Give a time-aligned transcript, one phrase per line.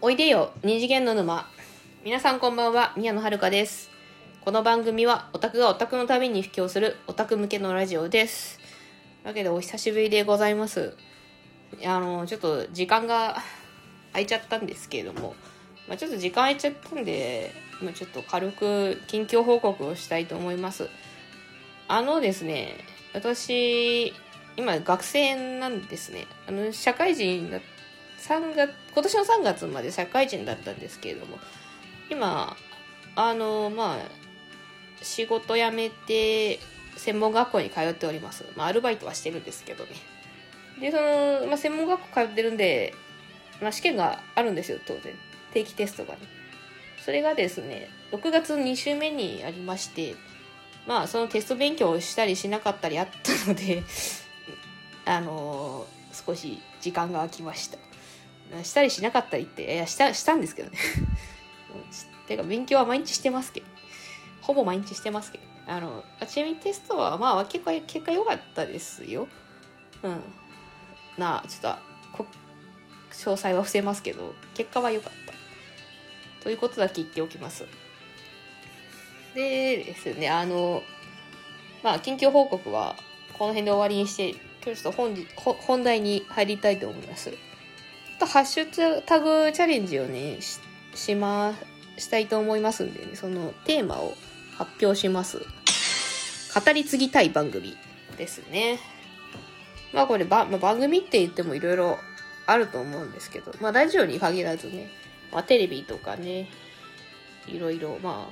[0.00, 1.50] おいでよ二次元の沼。
[2.04, 3.90] 皆さんこんばんは宮野遥です。
[4.44, 8.60] この番組はオタクがオタクのために布教するオタク向けのラジオです。
[9.24, 10.94] わけでお久しぶりでございます。
[11.84, 13.38] あのちょっと時間が
[14.12, 15.34] 空いちゃったんですけれども、
[15.88, 17.50] まあ、ちょっと時間空いちゃったんで、
[17.82, 20.88] まあ、ちょっと軽く近況報告をしたいと思います。
[21.88, 22.76] あのですね
[23.14, 24.12] 私
[24.56, 26.28] 今学生なんですね。
[26.46, 27.58] あの社会人だ
[28.18, 31.38] 3月今年の3月まで社会人だったんですけれども
[32.10, 32.56] 今
[33.14, 33.98] あのまあ
[35.04, 36.58] 仕事辞めて
[36.96, 38.44] 専門学校に通っております。
[38.56, 39.90] まあアルバイトはしてるんですけどね。
[40.80, 42.92] でその、まあ、専門学校通ってるんで、
[43.62, 45.14] まあ、試験があるんですよ当然。
[45.52, 46.20] 定期テストがね。
[47.04, 50.16] それがですね6月2週目にありまして
[50.88, 53.84] まあそのテスト勉強をしたりしなかったりあったので
[55.06, 57.78] あのー、少し時間が空きました。
[58.62, 60.78] したりしなかったりっていやしたしたんですけどね。
[62.26, 63.66] てか勉強は毎日してますけど。
[64.42, 65.44] ほぼ毎日してますけど。
[65.66, 69.28] あのちなみにテストはまあ結果結果良かったですよ。
[70.02, 70.22] うん。
[71.18, 71.76] なあちょっ
[72.16, 72.24] と
[73.10, 76.42] 詳細は伏せますけど結果は良かった。
[76.42, 77.66] ということだけ言っておきます。
[79.34, 80.30] でですね。
[80.30, 80.82] あの
[81.82, 82.96] まあ近況報告は
[83.38, 84.30] この辺で終わりにして
[84.64, 85.14] 今日ちょっと本
[85.58, 87.32] 本題に入りたいと思います。
[88.18, 90.60] とハッシュタグチャレンジをねし
[90.94, 91.54] しま
[91.96, 94.14] したいと思いますんで、ね、そのテーマを
[94.56, 95.38] 発表します。
[95.38, 97.76] 語り継ぎたい番組
[98.16, 98.78] ですね。
[99.92, 101.98] まあこれば、まあ、番組って言ってもいろいろ
[102.46, 104.90] あると思うんですけどまあラジオに限らずね、
[105.32, 106.48] まあ、テレビとかね
[107.46, 108.28] いろいろま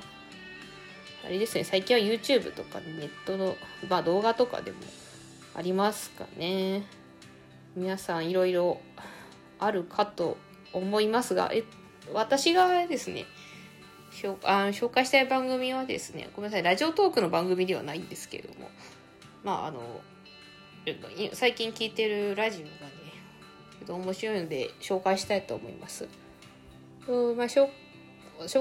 [1.23, 3.55] ああれですね最近は YouTube とかネットの、
[3.89, 4.77] まあ、動画とかでも
[5.55, 6.83] ありますかね。
[7.75, 8.79] 皆さんいろいろ
[9.59, 10.37] あるかと
[10.73, 11.63] 思いますがえ
[12.13, 13.25] 私がですね
[14.11, 18.69] 紹あ紹介したい番組はですねごめんなさいラジオトークの番組ではないんですけれども
[19.43, 19.81] まああの
[21.33, 22.71] 最近聞いてるラジオがね
[23.79, 26.07] ちょっと面白いので紹介したいと思います。
[27.07, 27.69] うんまあ、紹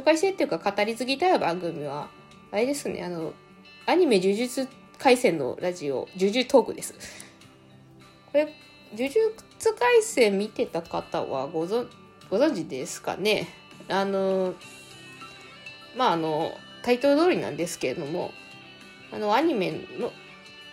[0.05, 2.09] 介してっていうか語り継ぎたい番組は
[2.53, 3.33] あれですねあの
[3.87, 6.95] アニメ呪術廻戦のラジオ呪術トークです。
[8.33, 8.45] これ
[8.93, 9.31] 呪術
[9.73, 11.89] 廻戦見てた方はご存
[12.31, 13.49] ご存知ですかね？
[13.89, 14.55] あの
[15.97, 18.33] まああのタイトル通りなんですけれども
[19.13, 20.13] あのアニメの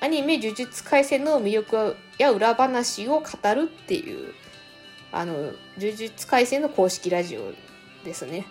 [0.01, 4.33] アニメ呪術廻戦の魅力や裏話を語るっていう
[5.11, 5.53] あの呪
[5.95, 7.53] 術廻戦の公式ラジオ
[8.03, 8.45] ですね。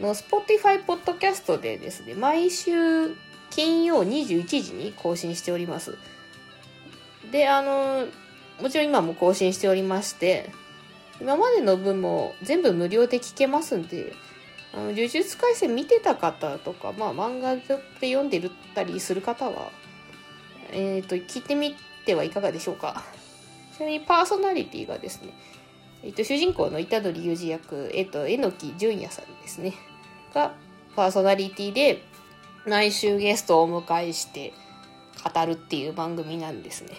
[0.00, 3.16] の Spotify ポッドキャストでですね毎週
[3.50, 5.98] 金曜21時に更新しております。
[7.32, 8.06] であの
[8.60, 10.50] もちろん今も更新しておりまして、
[11.20, 14.12] 今までの分も全部無料で聞けますんで、
[14.72, 17.62] あの呪術廻戦見てた方とか、まあ漫画で
[18.00, 19.70] 読んでるったりする方は、
[20.72, 21.74] えっ、ー、と、聞いてみ
[22.04, 23.02] てはいかがでしょうか。
[23.76, 25.32] ちなみにパーソナリティがですね、
[26.02, 29.74] えっ、ー、と、主人公の虎杖裕二役、えっ、ー、と、榎木淳也さんですね、
[30.34, 30.54] が
[30.94, 32.02] パーソナリティで、
[32.66, 34.52] 毎週ゲストをお迎えして
[35.34, 36.90] 語るっていう番組なんですね。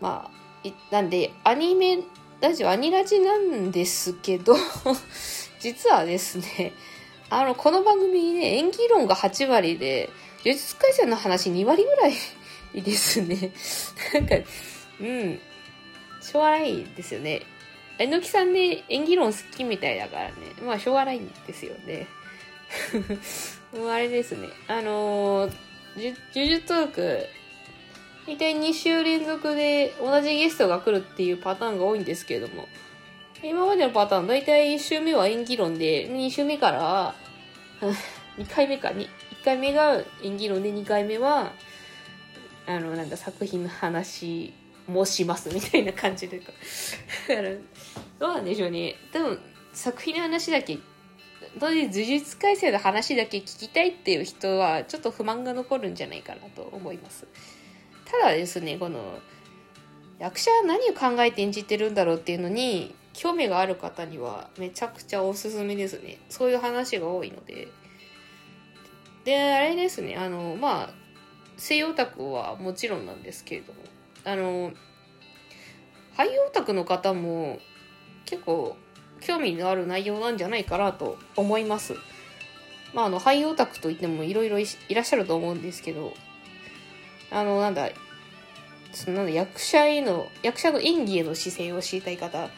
[0.00, 0.40] まあ、
[0.90, 2.00] なんで、アニメ
[2.40, 4.56] ラジオ、アニラジなんですけど
[5.60, 6.72] 実はですね、
[7.30, 10.10] あの、この番組ね、演技論が8割で、
[10.44, 12.14] 呪術廻戦の話2割ぐらい
[12.82, 13.52] ですね。
[14.14, 14.36] なんか、
[15.00, 15.40] うん、
[16.20, 17.42] しょうがないですよね。
[17.98, 20.32] えのきさんね、演技論好きみたいだからね、
[20.62, 22.06] まあしょうがないんですよね。
[23.72, 25.52] もうあれですね、あのー、
[25.96, 27.26] 呪術トーク、
[28.30, 32.68] 大体2週連続で同じゲストが来るっていうパターンが多いんですけれども、
[33.42, 37.14] 今までのパターン、大体1週目は演技論で、2週目から、
[38.38, 39.08] 2回目か、1
[39.44, 41.52] 回目が演技論で、2回目は、
[42.66, 44.52] あの、なんだ、作品の話
[44.86, 46.38] もしますみたいな感じで。
[46.38, 46.46] だ
[47.34, 47.50] から、
[48.20, 48.94] どうなんでしょうね。
[49.12, 49.40] 多分、
[49.72, 50.78] 作品の話だけ、
[51.58, 57.26] 当時、呪術改正の話だけ聞きたいっていう人は、ちょっと不満が残るんじゃないかなと思います。
[58.10, 59.20] ただですねこの
[60.18, 66.18] 役者は何を考えて演じてるんだろうっていうのに興味がある方にはめちゃくちゃおすすめですね。
[66.28, 67.68] そういう話が多いので。
[69.24, 70.16] であれですね。
[70.16, 70.90] あのまあ
[71.56, 73.80] 西洋オタクはもちろんなんですけれども。
[74.24, 74.72] あの
[76.16, 77.58] 俳優オタクの方も
[78.26, 78.76] 結構
[79.20, 81.94] 興味のある内容なんじゃないかなと思います。
[82.92, 86.12] まああの俳優オタクといってもいろいろいらっしゃると思うんですけど。
[87.30, 87.90] あの、なんだ、
[88.92, 92.50] そのなんだ役者への、役者の演技への姿勢を知りたい方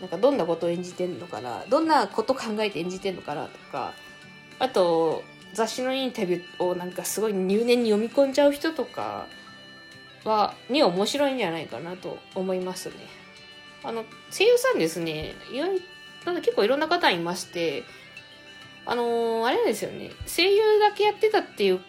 [0.00, 3.94] なんかどんなことを演じてんのかなどんなこと考えて演じてんのかなとか
[4.58, 5.24] あと
[5.54, 9.26] 雑誌のインタビューをなんかすごい入念に読み込んじゃう人とか
[10.24, 12.94] はに面白いんじゃないかなと思いますね。
[13.82, 15.70] あの声優さんですね意外
[16.24, 17.84] なんか結構いろんな方いまして
[18.84, 21.80] あのー、あれですよね声優だけやってたっていう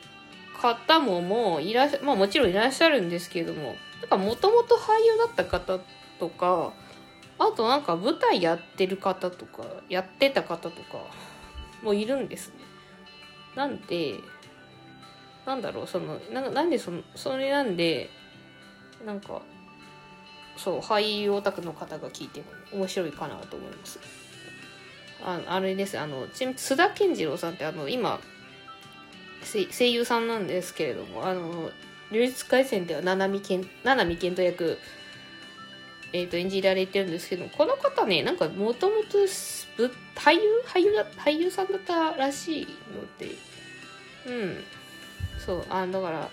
[0.61, 5.79] 方ももういらっまあもちろんいらっしゃるんですけれどもなんかもともと俳優だった方
[6.19, 6.73] とか
[7.39, 11.05] あとなんか舞台やってる方とかやってた方とか
[11.83, 12.55] もいるんですね。
[13.55, 14.15] なんで
[15.45, 18.09] なんだろうそのななんでそのそれなんで
[19.05, 19.41] なんか
[20.57, 22.45] そう俳優オタクの方が聞いても
[22.79, 23.99] 面白いかなと思います。
[25.23, 28.19] ああれですあのちなみに須田健次郎さんってあの今
[29.47, 31.71] 声優さんなんですけれどもあの
[32.11, 34.77] 流術廻戦では七海健七海健人役
[36.13, 40.63] えーと、演じられてるんですけどこの方ねなんかもともと俳優？
[40.65, 43.35] 俳優俳優さんだったらしいので
[44.25, 44.63] うん。
[45.37, 46.29] そうあだから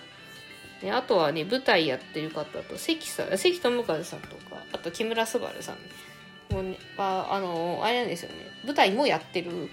[0.81, 8.35] ね、あとはね舞台やってる方と関さん関智和さんとかあと木村昴さんもうねああのあれなんですよね。
[8.65, 9.69] 舞台もやってる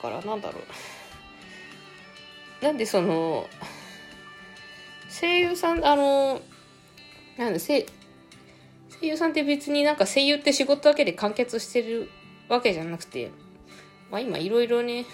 [0.00, 0.62] からなんだろう。
[2.60, 3.48] なんでその
[5.08, 6.40] 声優さんあの
[7.38, 7.86] なんで声
[9.00, 12.08] 声優さんって別になんか声優って仕事だけで完結してる
[12.48, 13.30] わけじゃなくて、
[14.10, 15.04] まあ今いろいろね、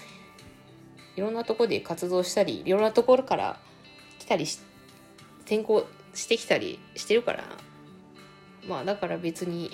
[1.15, 3.59] いろんなとこで活動したり、いろんなところから
[4.19, 4.59] 来たりし、
[5.41, 7.43] 転校してきたりしてるから、
[8.67, 9.71] まあだから別に、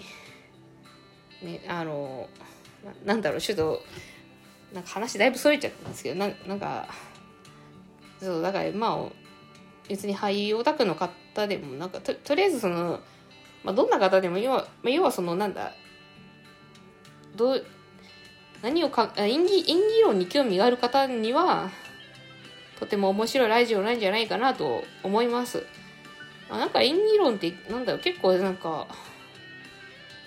[1.44, 2.27] ね、あの、
[3.06, 3.83] なんだろう、ちょっと、
[4.74, 6.88] なんか話だいぶそれちゃったんですけど、ななんか、
[8.19, 9.10] そう、だからまあ、
[9.88, 13.00] 別に俳優オタクの方でも、なんかと、とりあえずその、
[13.63, 15.74] まあ、どんな方でも要は、まあ、要はそのなんだ
[17.36, 17.66] どう
[18.62, 21.69] 何をか演技演技論に興味がある方には
[22.80, 25.66] とても面白いラジオなんじゃないかなと思います。
[26.50, 28.88] あなんか演技論ってなんだろう結構なんか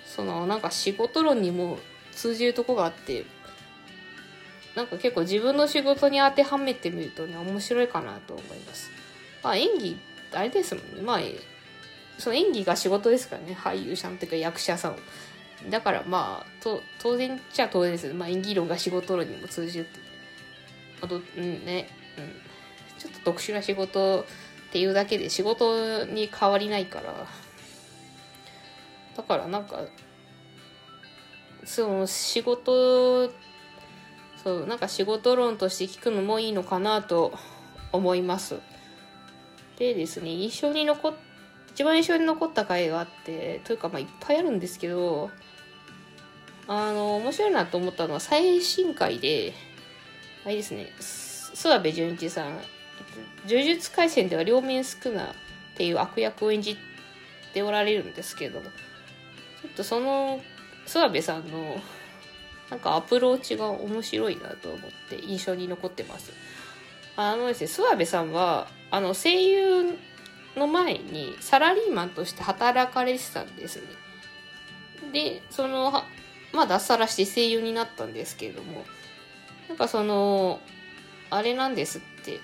[0.07, 1.79] そのなんか仕事論にも
[2.13, 3.25] 通じるとこがあって
[4.75, 8.91] なんか結構自分の仕事に当てはめてみるとね面白いかなと思います。
[9.43, 9.99] まあ演技
[10.33, 11.03] あれですもんね。
[11.03, 11.21] まあ
[12.19, 13.57] その演技が仕事ですからね。
[13.59, 14.97] 俳優さんっていうか役者さん。
[15.71, 19.87] だからまあと当然っちゃ当然です、まあ、演技論が仕事論にも通じる
[21.01, 27.27] あとうんね、うん、ちょっと特殊な仕事っていうだけで仕事に変わりないから。
[29.17, 29.85] だからなんか
[31.65, 33.31] その仕事
[34.43, 37.33] そうなんか仕事論として聞くのもいいのかなと
[37.93, 38.61] 思います。
[39.79, 41.15] でですね印象に残っ
[41.73, 45.31] 一番印象に残った回があってというかまあいっぱいあるんですけど
[46.69, 49.55] あの面白いなと思ったのは最新回で
[50.45, 52.59] あれですね諏訪部純一さん
[53.47, 55.29] 呪術廻戦では両面少なっ
[55.77, 56.77] ていう悪役を演じ
[57.55, 60.41] ておられるんですけどもちょっとその
[60.87, 61.77] 諏訪部さんの
[62.73, 66.33] なんかアプローチが面白いなと思って印象に残ってます
[67.17, 69.99] あのですね諏訪部さんはあの声優
[70.57, 73.83] の前にサラリーマンとして働かれてたんですね。
[75.13, 75.91] で、その、
[76.53, 78.85] まあ脱サラして声優になったんですけれども、
[79.69, 80.61] なんかその、
[81.31, 82.41] あれなんですって、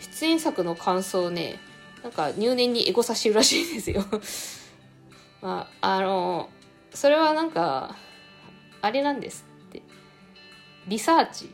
[0.00, 1.60] 出演作の感想ね、
[2.02, 4.04] なんか入念にエゴサしてるらしいんですよ。
[5.40, 6.50] まあ、あの、
[6.92, 7.96] それはなんか、
[8.82, 9.45] あれなんです。
[10.86, 11.50] リサーチ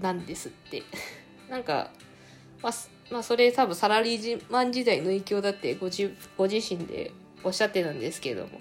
[0.00, 0.82] なんですって。
[1.48, 1.90] なんか、
[2.62, 2.72] まあ、
[3.10, 7.12] まあ、それ多分サラリーマン時代の影響だってごじご自身で
[7.42, 8.60] おっしゃってたんですけれども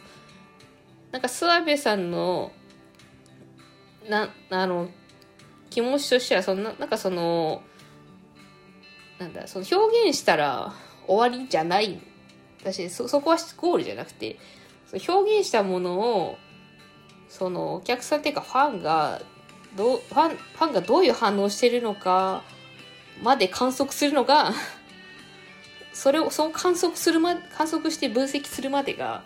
[1.12, 2.52] なんか諏訪部さんの
[4.10, 4.90] なあの
[5.70, 7.64] 気持ちとしてはそんななんかその
[9.18, 10.74] なんだその表現したら
[11.08, 12.00] 終わりじゃない
[12.60, 14.38] 私そそこはゴールじゃなくて
[14.88, 16.38] その表現したものを
[17.30, 19.22] そのお客さんっていうかファンが
[19.76, 22.44] どうファンファンがどういう反応してるのか
[23.22, 24.54] まで観測するのが
[25.94, 29.24] それをその観測するま観測して分析するまでが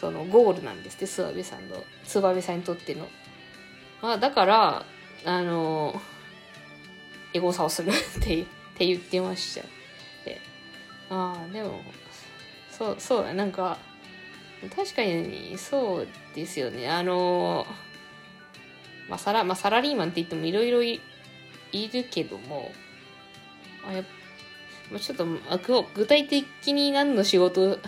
[0.00, 3.08] そのゴールなんですって諏訪部さんの燕さんにとっての。
[4.00, 4.84] まあだから
[5.24, 6.00] あの
[7.34, 8.44] エゴサをする ってっ
[8.76, 9.66] て言ってました。
[11.10, 11.80] ああでも
[12.70, 13.78] そうそうだなんか
[14.74, 17.66] 確かにそうですよねあの
[19.08, 21.00] まあサラ,、まあ、サラリーマンって言ってもいろいろい
[21.72, 22.72] るけども
[23.86, 24.02] あや
[24.90, 25.26] まあちょっと
[25.94, 27.78] 具体的に何の仕事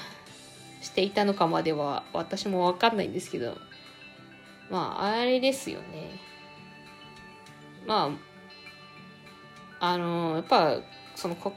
[0.81, 3.57] していたのかまでは私も分かんないんですけど
[4.71, 6.21] まあ、あれですよね。
[7.87, 8.13] ま
[9.81, 10.79] あ、あの、やっぱ、
[11.17, 11.53] その、こ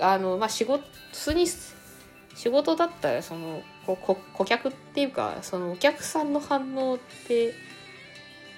[0.00, 6.98] あの、まあ、仕事、普通に仕事だったら、その、ここ顧客っていうか、そのお客さんの反応っ
[7.28, 7.54] て、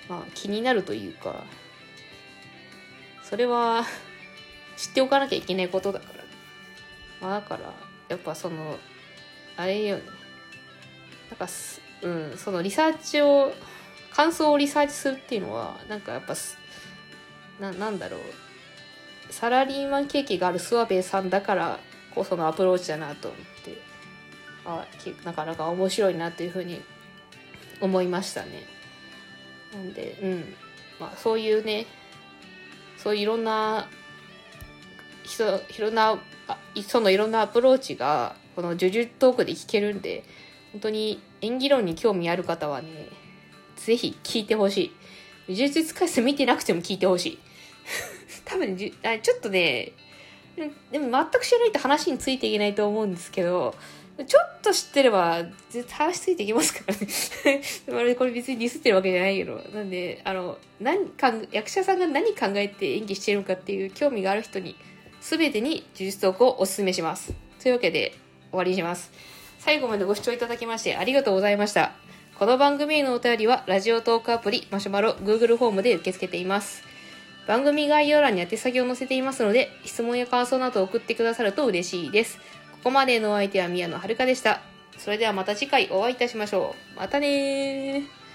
[0.08, 1.44] まあ、気になるというか、
[3.22, 3.84] それは
[4.76, 6.25] 知っておかなきゃいけないことだから。
[7.20, 7.72] まあ、だから、
[8.08, 8.78] やっぱその、
[9.56, 10.02] あれよね。
[11.30, 11.48] なんか
[12.02, 13.52] うん、そのリサーチを、
[14.10, 16.34] 感想をリサーチするっていうのは、なんかやっぱ、
[17.58, 18.20] な、なんだろう。
[19.30, 21.80] サラリーマン経験がある諏訪部さんだから
[22.14, 23.78] こそのアプローチだなと思って、
[24.64, 24.86] あ
[25.25, 26.80] なかなか面白いなというふうに
[27.80, 28.75] 思いましたね。
[29.76, 30.54] なんで、うん。
[30.99, 31.87] まあそういうね、
[32.97, 33.88] そういういろんな
[35.25, 36.18] 人、いろんな、
[36.87, 40.25] そのいろんなアプローチが、このジュジュトークで聞けるんで、
[40.73, 43.09] 本当に演技論に興味ある方はね、
[43.76, 44.92] ぜひ聞いてほし
[45.49, 45.52] い。
[45.52, 47.38] 呪術廻戦見てなくても聞いてほしい。
[48.45, 49.92] 多分じあ、ちょっとね、
[50.90, 53.75] でも全く知らないと話についていけないと思うんですけど、
[54.25, 58.14] ちょっと知ってれば、絶対話ついていきますからね。
[58.14, 59.62] これ別にディスってるわけじゃないけど。
[59.75, 64.75] なんで、あの、何か、役者さんが何考えて演技してるのかっていう興味がある人に、
[65.20, 67.35] すべてに呪術トークをお勧めします。
[67.62, 68.12] というわけで、
[68.50, 69.11] 終わりにします。
[69.58, 71.92] 最後までご視聴いただきましてありがとうございました。
[72.38, 76.82] この番組へのお便りは、ラジオトークアプリ、マシュマロ、Google フォームで受け付けています。
[77.46, 82.38] 番組概要欄に宛先を載せていますので、質問や感想などを送ってくださると嬉しいです。
[82.87, 84.61] ここまでのお相手は宮野遥でした。
[84.97, 87.00] それではまた次回お会いいたしましょう。
[87.00, 88.25] またねー。